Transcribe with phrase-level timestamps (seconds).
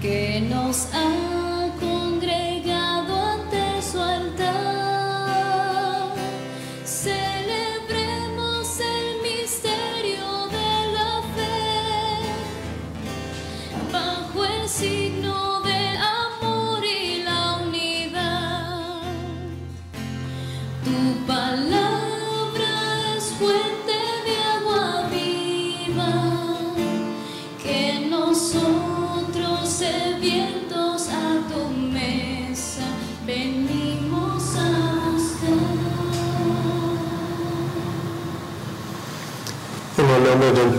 [0.00, 1.39] Que nos ha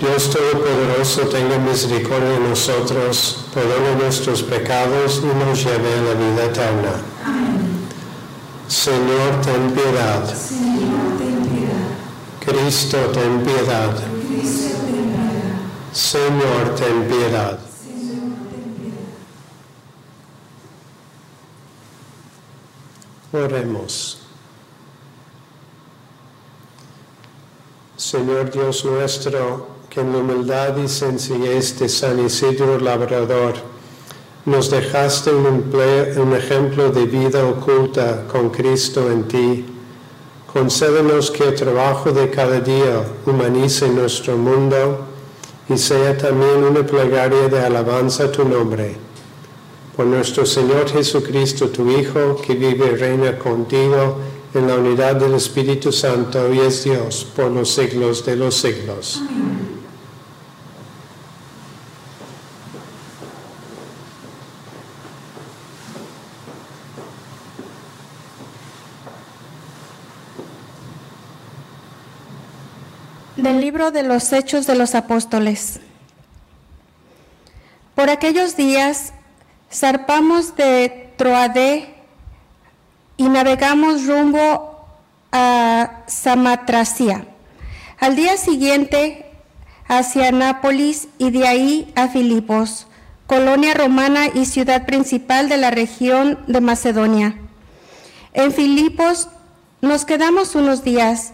[0.00, 6.44] Dios Todopoderoso tenga misericordia de nosotros, perdone nuestros pecados y nos lleve a la vida
[6.46, 6.92] eterna.
[8.66, 10.24] Señor, ten piedad.
[12.40, 13.94] Cristo, ten piedad.
[15.92, 17.58] Señor, ten piedad.
[23.32, 24.18] Oremos.
[27.96, 33.54] Señor Dios nuestro, que en la humildad y sencillez de San Isidro Labrador
[34.46, 35.68] nos dejaste un,
[36.16, 39.64] un ejemplo de vida oculta con Cristo en ti,
[40.52, 45.06] concédenos que el trabajo de cada día humanice nuestro mundo
[45.68, 48.94] y sea también una plegaria de alabanza a tu nombre.
[49.96, 54.18] Por nuestro Señor Jesucristo, tu Hijo, que vive y reina contigo
[54.54, 59.20] en la unidad del Espíritu Santo y es Dios por los siglos de los siglos.
[73.88, 75.80] De los Hechos de los Apóstoles.
[77.94, 79.14] Por aquellos días
[79.72, 81.94] zarpamos de Troadé
[83.16, 84.86] y navegamos rumbo
[85.32, 87.26] a Samatracia.
[87.98, 89.24] Al día siguiente
[89.88, 92.86] hacia Nápoles y de ahí a Filipos,
[93.26, 97.36] colonia romana y ciudad principal de la región de Macedonia.
[98.34, 99.28] En Filipos
[99.80, 101.32] nos quedamos unos días.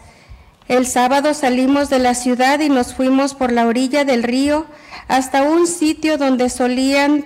[0.69, 4.67] El sábado salimos de la ciudad y nos fuimos por la orilla del río
[5.07, 7.25] hasta un sitio donde solían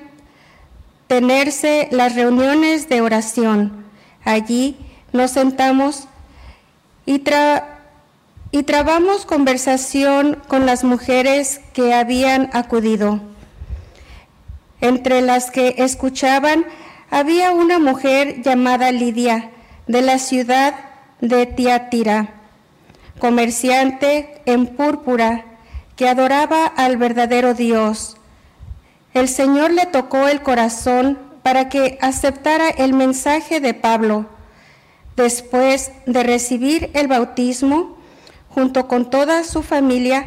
[1.07, 3.87] tenerse las reuniones de oración.
[4.25, 4.77] Allí
[5.13, 6.07] nos sentamos
[7.07, 7.25] y,
[8.53, 13.21] y trabamos conversación con las mujeres que habían acudido.
[14.83, 16.67] Entre las que escuchaban
[17.11, 19.51] había una mujer llamada Lidia,
[19.87, 20.75] de la ciudad
[21.21, 22.40] de Tiatira,
[23.21, 25.45] comerciante en púrpura,
[25.95, 28.17] que adoraba al verdadero Dios.
[29.15, 34.27] El Señor le tocó el corazón para que aceptara el mensaje de Pablo.
[35.17, 37.97] Después de recibir el bautismo,
[38.49, 40.27] junto con toda su familia,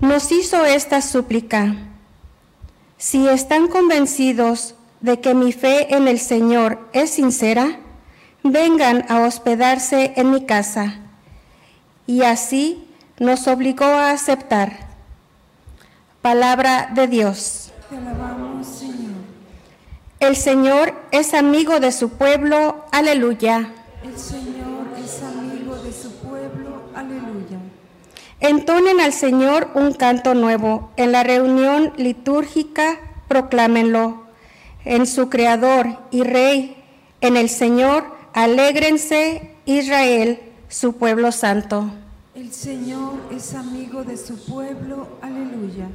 [0.00, 1.76] nos hizo esta súplica.
[2.98, 7.78] Si están convencidos de que mi fe en el Señor es sincera,
[8.42, 10.96] vengan a hospedarse en mi casa.
[12.06, 12.86] Y así
[13.18, 14.88] nos obligó a aceptar.
[16.22, 17.72] Palabra de Dios.
[17.88, 19.10] Te alabamos, Señor.
[20.18, 22.84] El Señor es amigo de su pueblo.
[22.92, 23.70] Aleluya.
[24.02, 26.82] El Señor es amigo de su pueblo.
[26.94, 27.58] Aleluya.
[28.40, 30.90] Entonen al Señor un canto nuevo.
[30.96, 32.98] En la reunión litúrgica
[33.28, 34.24] proclámenlo.
[34.84, 36.82] En su Creador y Rey,
[37.20, 41.90] en el Señor, alégrense Israel, su pueblo santo.
[42.34, 45.08] El Señor es amigo de su pueblo.
[45.20, 45.88] Aleluya.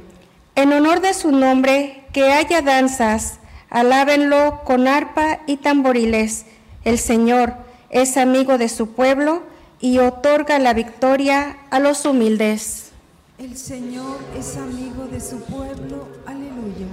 [0.54, 6.46] En honor de su nombre, que haya danzas, alábenlo con arpa y tamboriles.
[6.84, 7.54] El Señor
[7.90, 9.42] es amigo de su pueblo
[9.80, 12.90] y otorga la victoria a los humildes.
[13.38, 16.08] El Señor es amigo de su pueblo.
[16.26, 16.86] Aleluya.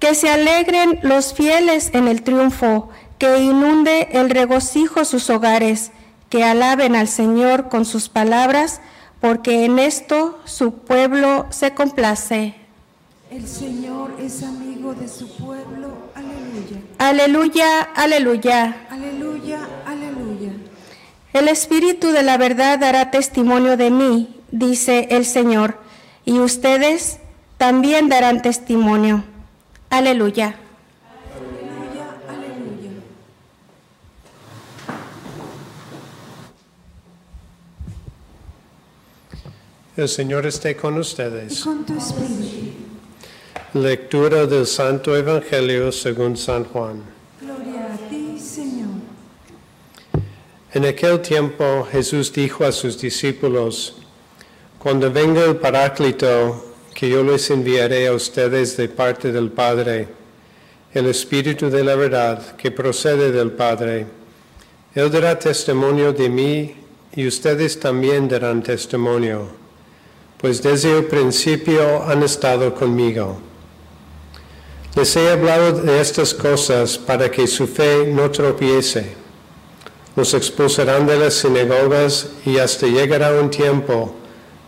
[0.00, 5.90] Que se alegren los fieles en el triunfo, que inunde el regocijo sus hogares,
[6.30, 8.80] que alaben al Señor con sus palabras,
[9.20, 12.54] porque en esto su pueblo se complace.
[13.30, 15.88] El Señor es amigo de su pueblo.
[16.14, 16.80] Aleluya.
[16.98, 18.76] Aleluya, aleluya.
[18.90, 19.58] Aleluya.
[19.86, 20.52] Aleluya.
[21.32, 25.78] El Espíritu de la verdad dará testimonio de mí, dice el Señor,
[26.24, 27.18] y ustedes
[27.58, 29.24] también darán testimonio.
[29.90, 30.46] Aleluya.
[30.46, 30.67] Aleluya.
[39.98, 41.60] El Señor esté con Y ustedes.
[41.64, 42.70] con tu espíritu.
[43.74, 47.02] Lectura del Santo Evangelio según San Juan.
[47.40, 48.90] Gloria a ti, Señor.
[50.72, 53.96] En aquel tiempo Jesús dijo a sus discípulos,
[54.78, 60.06] Cuando venga el Paráclito, que yo les enviaré a ustedes de parte del Padre,
[60.94, 64.06] el Espíritu de la verdad que procede del Padre,
[64.94, 66.74] Él dará testimonio de mí
[67.16, 69.66] y ustedes también darán testimonio,
[70.40, 73.38] pues desde el principio han estado conmigo.
[74.94, 79.14] Les he hablado de estas cosas para que su fe no tropiece.
[80.16, 84.14] Los expulsarán de las sinagogas y hasta llegará un tiempo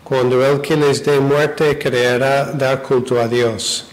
[0.04, 3.86] cuando el que les dé muerte creerá dar culto a Dios.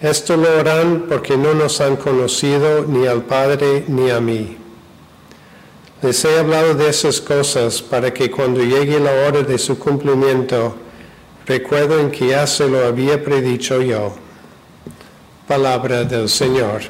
[0.00, 4.63] Esto lo harán porque no nos han conocido ni al Padre ni a mí.
[6.04, 10.76] Les he hablado de esas cosas para que cuando llegue la hora de su cumplimiento,
[11.46, 14.14] recuerden que ya se lo había predicho yo.
[15.48, 16.82] Palabra del Señor.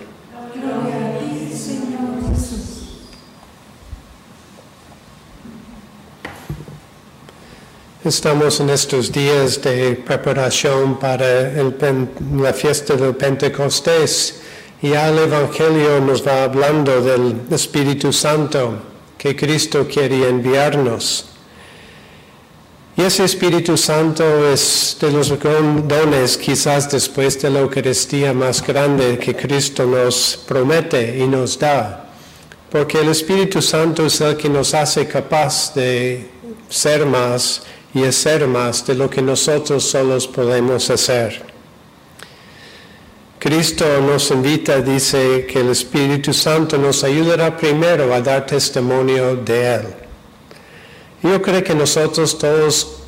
[8.05, 11.77] Estamos en estos días de preparación para el
[12.37, 14.41] la fiesta del Pentecostés
[14.83, 18.94] y ya el Evangelio nos va hablando del Espíritu Santo
[19.25, 21.25] que Cristo quiere enviarnos.
[22.95, 24.23] Y ese Espíritu Santo
[24.53, 25.33] es de los
[25.89, 32.05] dones quizás después de la Eucaristía más grande que Cristo nos promete y nos da.
[32.71, 36.29] Porque el Espíritu Santo es el que nos hace capaz de
[36.69, 37.63] ser más
[37.95, 41.54] y hacer más de lo que nosotros solos podemos hacer.
[43.45, 49.75] Cristo nos invita, dice que el Espíritu Santo nos ayudará primero a dar testimonio de
[49.75, 49.83] Él.
[51.23, 53.03] Yo creo que nosotros todos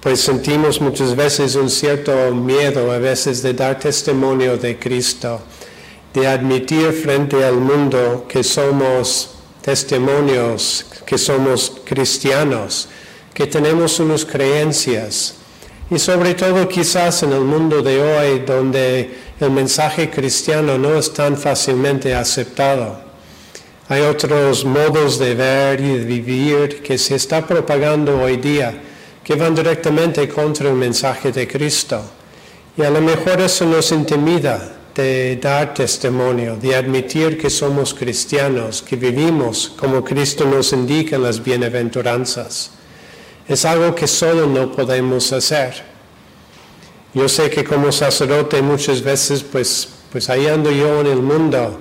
[0.00, 5.42] pues sentimos muchas veces un cierto miedo a veces de dar testimonio de Cristo,
[6.14, 12.88] de admitir frente al mundo que somos testimonios, que somos cristianos,
[13.34, 15.34] que tenemos unas creencias.
[15.90, 21.12] Y sobre todo quizás en el mundo de hoy donde el mensaje cristiano no es
[21.12, 23.02] tan fácilmente aceptado.
[23.88, 28.72] Hay otros modos de ver y vivir que se está propagando hoy día
[29.22, 32.02] que van directamente contra el mensaje de Cristo.
[32.76, 38.82] Y a lo mejor eso nos intimida de dar testimonio, de admitir que somos cristianos,
[38.82, 42.70] que vivimos como Cristo nos indica en las bienaventuranzas.
[43.48, 45.93] Es algo que solo no podemos hacer.
[47.14, 51.78] Yo sé que como sacerdote muchas veces pues, pues ahí ando yo en el mundo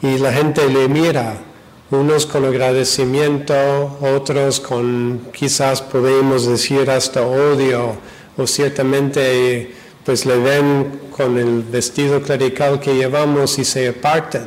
[0.00, 1.42] y la gente le mira,
[1.90, 7.96] unos con agradecimiento, otros con quizás podemos decir hasta odio
[8.36, 14.46] o ciertamente pues le ven con el vestido clerical que llevamos y se apartan.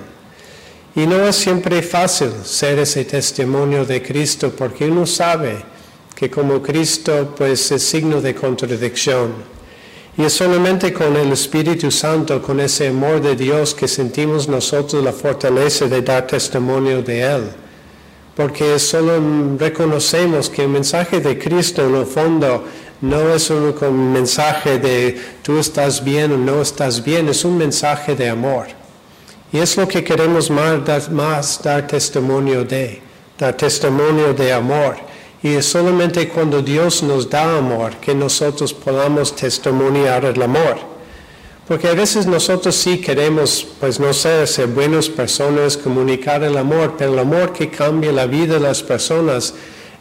[0.95, 5.61] Y no es siempre fácil ser ese testimonio de Cristo porque uno sabe
[6.15, 9.60] que como Cristo pues es signo de contradicción.
[10.21, 15.03] Y es solamente con el Espíritu Santo, con ese amor de Dios que sentimos nosotros
[15.03, 17.43] la fortaleza de dar testimonio de Él.
[18.35, 19.19] Porque solo
[19.57, 22.63] reconocemos que el mensaje de Cristo en el fondo
[23.01, 28.15] no es un mensaje de tú estás bien o no estás bien, es un mensaje
[28.15, 28.67] de amor.
[29.51, 33.01] Y es lo que queremos más dar, más dar testimonio de,
[33.39, 34.97] dar testimonio de amor.
[35.43, 40.77] Y es solamente cuando Dios nos da amor que nosotros podamos testimoniar el amor.
[41.67, 46.95] Porque a veces nosotros sí queremos, pues no sé, ser buenas personas, comunicar el amor,
[46.97, 49.53] pero el amor que cambia la vida de las personas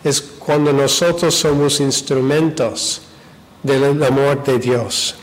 [0.05, 3.03] es cuando nosotros somos instrumentos
[3.63, 5.15] del amor de Dios.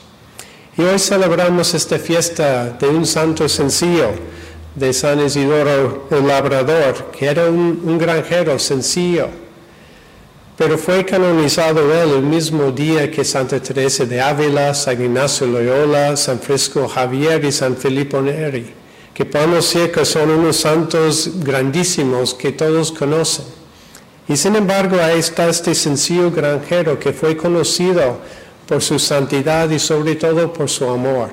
[0.78, 4.12] Y hoy celebramos esta fiesta de un santo sencillo,
[4.74, 9.47] de San Isidoro el Labrador, que era un, un granjero sencillo
[10.58, 16.18] pero fue canonizado él el mismo día que Santa Teresa de Ávila, San Ignacio Loyola,
[16.18, 18.66] San Francisco Javier y San Filippo Neri,
[19.14, 23.46] que podemos decir que son unos santos grandísimos que todos conocen.
[24.28, 28.18] Y sin embargo ahí está este sencillo granjero que fue conocido
[28.68, 31.30] por su santidad y sobre todo por su amor.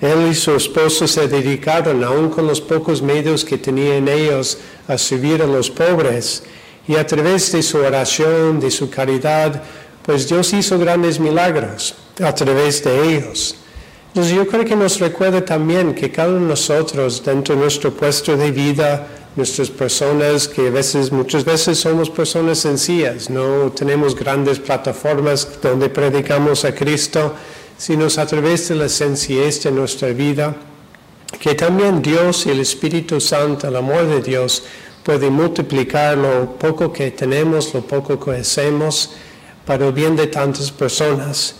[0.00, 4.98] Él y su esposo se dedicaron, aún con los pocos medios que tenían ellos, a
[4.98, 6.42] servir a los pobres
[6.86, 9.62] y a través de su oración, de su caridad,
[10.02, 13.56] pues Dios hizo grandes milagros a través de ellos.
[14.08, 17.92] Entonces yo creo que nos recuerda también que cada uno de nosotros, dentro de nuestro
[17.92, 24.14] puesto de vida, nuestras personas, que a veces, muchas veces somos personas sencillas, no tenemos
[24.14, 27.34] grandes plataformas donde predicamos a Cristo,
[27.76, 30.54] sino a través de la sencillez de nuestra vida,
[31.40, 34.62] que también Dios y el Espíritu Santo, el amor de Dios,
[35.04, 39.10] puede multiplicar lo poco que tenemos, lo poco que hacemos,
[39.66, 41.56] para el bien de tantas personas.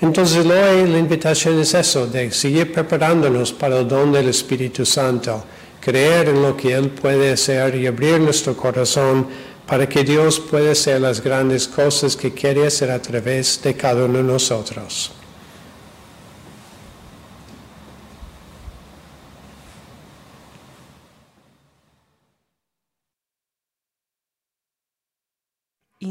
[0.00, 5.44] Entonces hoy la invitación es eso, de seguir preparándonos para el don del Espíritu Santo,
[5.80, 9.26] creer en lo que Él puede hacer y abrir nuestro corazón
[9.66, 14.04] para que Dios pueda hacer las grandes cosas que quiere hacer a través de cada
[14.04, 15.10] uno de nosotros.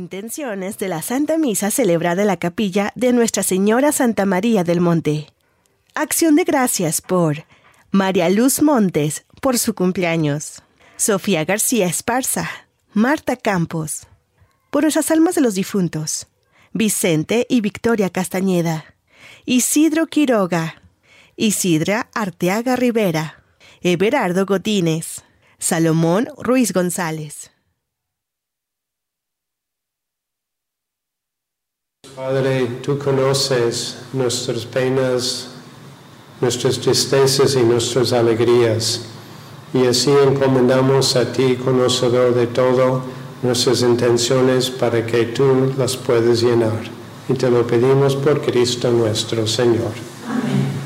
[0.03, 4.81] Intenciones de la Santa Misa celebrada en la capilla de Nuestra Señora Santa María del
[4.81, 5.27] Monte.
[5.95, 7.45] Acción de gracias por
[7.89, 10.61] María Luz Montes por su cumpleaños.
[10.97, 12.49] Sofía García Esparza.
[12.91, 14.05] Marta Campos.
[14.71, 16.27] Por nuestras almas de los difuntos.
[16.73, 18.83] Vicente y Victoria Castañeda.
[19.45, 20.81] Isidro Quiroga.
[21.37, 23.41] Isidra Arteaga Rivera.
[23.79, 25.23] Everardo Godínez.
[25.59, 27.52] Salomón Ruiz González.
[32.15, 35.47] Padre, tú conoces nuestras penas,
[36.41, 39.01] nuestras tristezas y nuestras alegrías.
[39.73, 43.01] Y así encomendamos a ti, conocedor de todo,
[43.41, 46.83] nuestras intenciones para que tú las puedas llenar.
[47.27, 49.93] Y te lo pedimos por Cristo nuestro Señor.
[50.23, 50.82] Bendito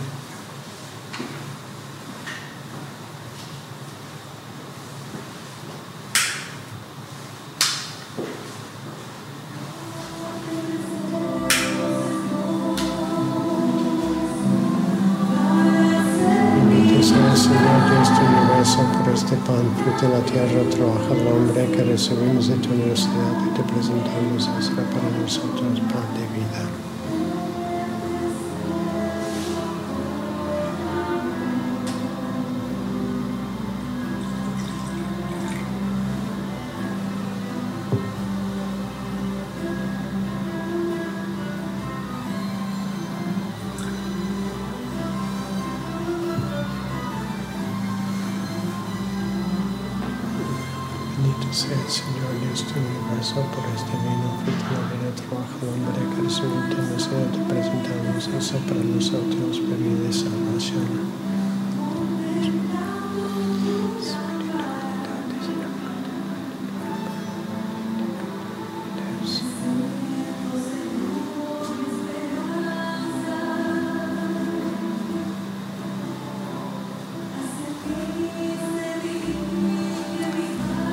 [51.87, 56.75] Señor de este universo por este vino, fruto vida, trabaja el hombre que recibimos de
[56.75, 61.26] tu universidad te presentamos a ser para nosotros bebida de salvación.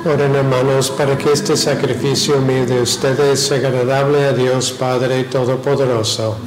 [0.05, 6.37] Oren hermanos para que este sacrificio mío de ustedes sea agradable a Dios Padre Todopoderoso.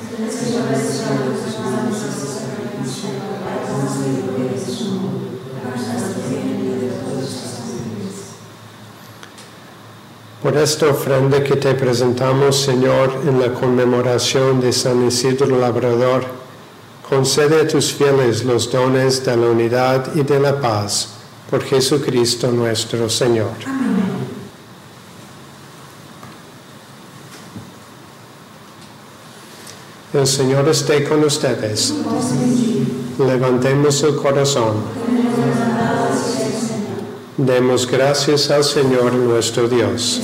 [10.41, 16.23] Por esta ofrenda que te presentamos, Señor, en la conmemoración de San Isidro Labrador,
[17.09, 21.18] concede a tus fieles los dones de la unidad y de la paz,
[21.51, 23.53] por Jesucristo nuestro Señor.
[30.13, 31.95] El Señor esté con ustedes.
[33.19, 34.77] Levantemos el corazón.
[37.37, 40.21] Demos gracias al Señor nuestro Dios.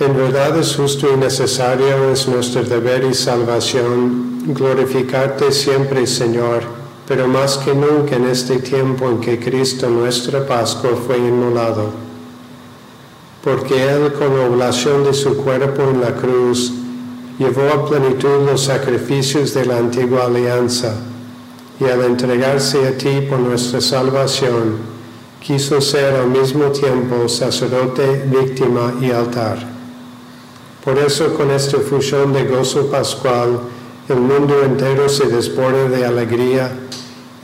[0.00, 6.77] En verdad es justo y necesario, es nuestro deber y salvación glorificarte siempre, Señor,
[7.08, 11.90] pero más que nunca en este tiempo en que Cristo, nuestra Pascua, fue inmolado.
[13.42, 16.70] Porque Él, con la oblación de su cuerpo en la cruz,
[17.38, 20.96] llevó a plenitud los sacrificios de la antigua alianza,
[21.80, 24.76] y al entregarse a ti por nuestra salvación,
[25.40, 29.56] quiso ser al mismo tiempo sacerdote, víctima y altar.
[30.84, 33.60] Por eso con esta fusión de gozo pascual,
[34.10, 36.70] el mundo entero se desborda de alegría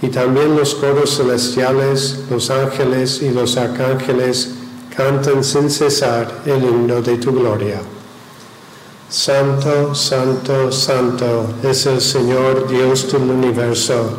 [0.04, 4.50] y también los coros celestiales, los ángeles y los arcángeles
[4.94, 7.80] cantan sin cesar el himno de tu gloria.
[9.08, 14.18] Santo, santo, santo es el Señor Dios del universo.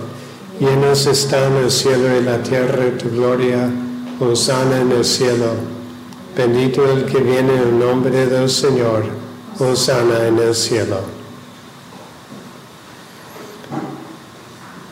[0.59, 3.69] Llenos están el cielo y la tierra de tu gloria.
[4.19, 5.51] Hosanna en el cielo.
[6.35, 9.03] Bendito el que viene en el nombre del Señor,
[9.59, 11.14] Hosanna en el cielo.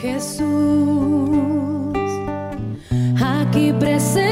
[0.00, 0.46] Jesús,
[3.20, 4.27] aquí presente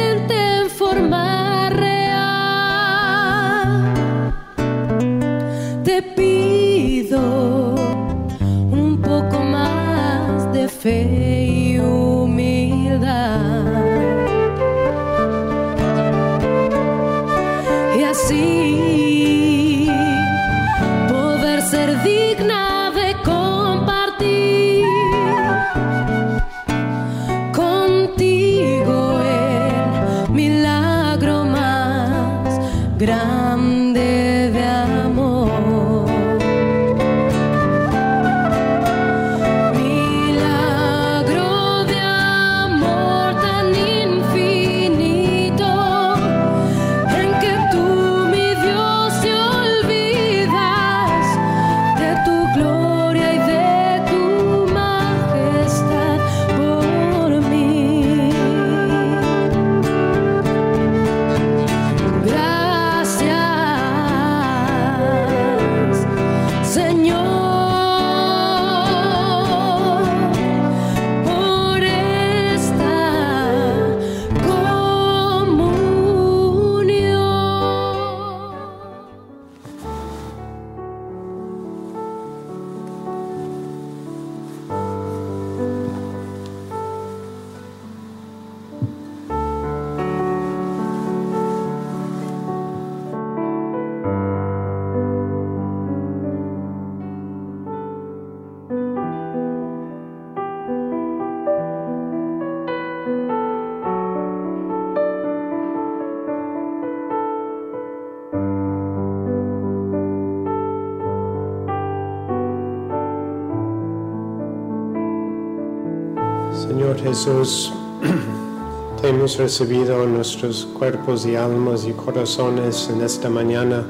[116.86, 117.72] Señor Jesús,
[119.02, 123.84] te hemos recibido en nuestros cuerpos y almas y corazones en esta mañana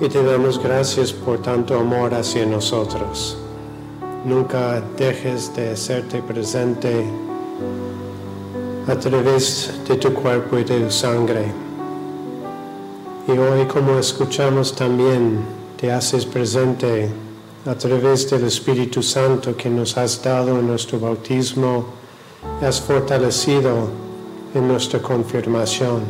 [0.00, 3.36] y te damos gracias por tanto amor hacia nosotros.
[4.24, 7.04] Nunca dejes de hacerte presente
[8.86, 11.52] a través de tu cuerpo y de tu sangre.
[13.26, 15.40] Y hoy como escuchamos también,
[15.78, 17.10] te haces presente
[17.68, 21.84] a través del Espíritu Santo que nos has dado en nuestro bautismo,
[22.62, 23.90] has fortalecido
[24.54, 26.00] en nuestra confirmación.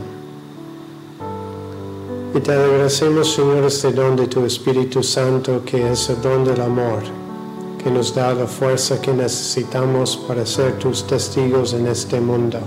[2.32, 6.60] Y te agradecemos, Señor, este don de tu Espíritu Santo, que es el don del
[6.60, 7.02] amor,
[7.82, 12.60] que nos da la fuerza que necesitamos para ser tus testigos en este mundo.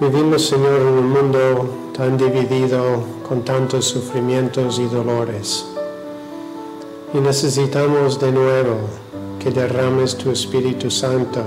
[0.00, 5.77] Vivimos, Señor, en un mundo tan dividido con tantos sufrimientos y dolores.
[7.14, 8.76] Y necesitamos de nuevo
[9.38, 11.40] que derrames tu Espíritu Santo,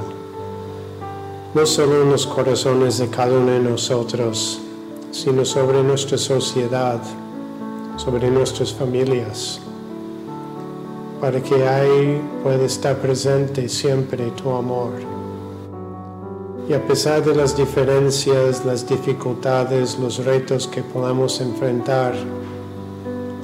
[1.54, 4.60] no solo en los corazones de cada uno de nosotros,
[5.12, 7.00] sino sobre nuestra sociedad,
[7.96, 9.60] sobre nuestras familias,
[11.22, 14.94] para que ahí pueda estar presente siempre tu amor.
[16.68, 22.16] Y a pesar de las diferencias, las dificultades, los retos que podamos enfrentar,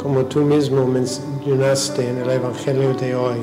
[0.01, 3.38] como tú mismo mencionaste en el Evangelio de hoy,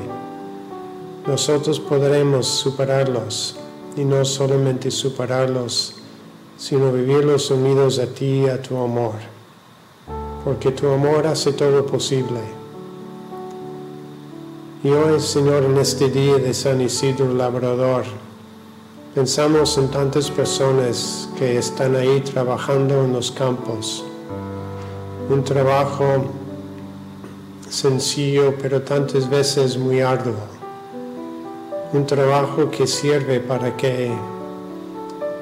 [1.25, 3.55] nosotros podremos superarlos
[3.97, 5.95] y no solamente superarlos,
[6.55, 9.15] sino vivirlos unidos a ti y a tu amor,
[10.43, 12.41] porque tu amor hace todo posible.
[14.83, 18.03] Y hoy, Señor, en este día de San Isidro Labrador,
[19.15, 24.03] Pensamos en tantas personas que están ahí trabajando en los campos.
[25.29, 26.25] Un trabajo
[27.69, 30.33] sencillo, pero tantas veces muy arduo.
[31.93, 34.11] Un trabajo que sirve para que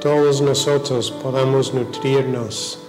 [0.01, 2.79] todos nosotros podamos nutrirnos,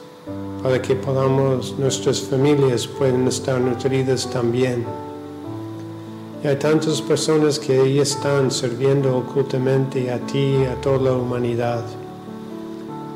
[0.63, 4.85] para que podamos, nuestras familias puedan estar nutridas también.
[6.43, 11.13] Y hay tantas personas que ahí están sirviendo ocultamente a ti y a toda la
[11.13, 11.85] humanidad.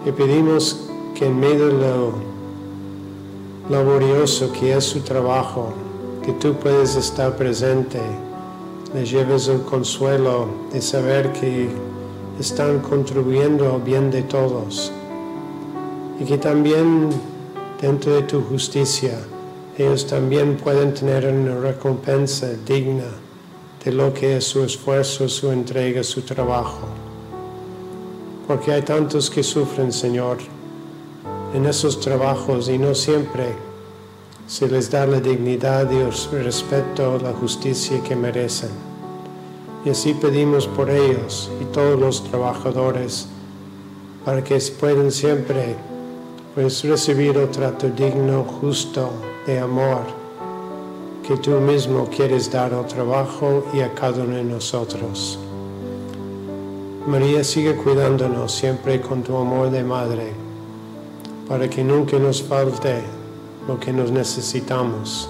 [0.06, 2.12] Y pedimos que en medio de lo
[3.68, 5.74] laborioso que es su trabajo,
[6.28, 7.98] que tú puedes estar presente,
[8.92, 11.70] les lleves el consuelo de saber que
[12.38, 14.92] están contribuyendo al bien de todos
[16.20, 17.08] y que también
[17.80, 19.18] dentro de tu justicia
[19.78, 23.08] ellos también pueden tener una recompensa digna
[23.82, 26.88] de lo que es su esfuerzo, su entrega, su trabajo.
[28.46, 30.36] Porque hay tantos que sufren, Señor,
[31.54, 33.67] en esos trabajos y no siempre
[34.48, 38.70] se les da la dignidad y el respeto, la justicia que merecen.
[39.84, 43.28] Y así pedimos por ellos y todos los trabajadores
[44.24, 45.76] para que puedan siempre
[46.54, 49.10] pues, recibir un trato digno, justo,
[49.46, 50.00] de amor
[51.26, 55.38] que tú mismo quieres dar al trabajo y a cada uno de nosotros.
[57.06, 60.32] María sigue cuidándonos siempre con tu amor de madre,
[61.46, 63.17] para que nunca nos falte
[63.68, 65.28] lo que nos necesitamos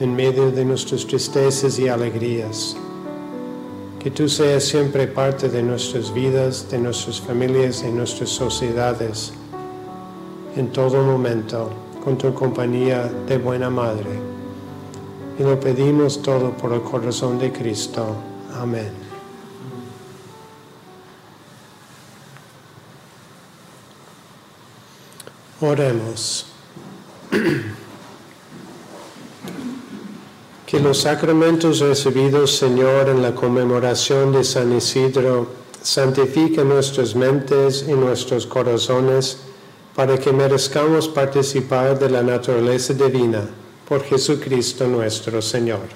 [0.00, 2.76] en medio de nuestras tristezas y alegrías.
[4.00, 9.32] Que tú seas siempre parte de nuestras vidas, de nuestras familias, de nuestras sociedades,
[10.56, 11.70] en todo momento
[12.02, 14.10] con tu compañía de buena madre.
[15.38, 18.16] Y lo pedimos todo por el corazón de Cristo.
[18.54, 18.90] Amén.
[25.60, 26.55] Oremos.
[30.66, 35.48] Que los sacramentos recibidos, Señor, en la conmemoración de San Isidro,
[35.80, 39.38] santifiquen nuestras mentes y nuestros corazones
[39.94, 43.48] para que merezcamos participar de la naturaleza divina
[43.88, 45.86] por Jesucristo nuestro Señor.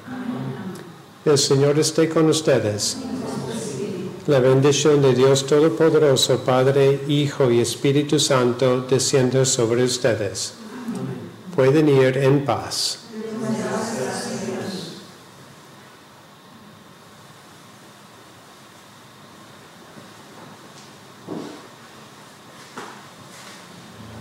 [1.24, 2.96] El Señor esté con ustedes.
[4.26, 10.59] La bendición de Dios Todopoderoso, Padre, Hijo y Espíritu Santo, descienda sobre ustedes.
[11.60, 13.00] Pueden ir en paz.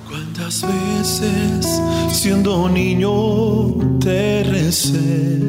[0.06, 5.49] ¿Cuántas veces siendo niño te recé?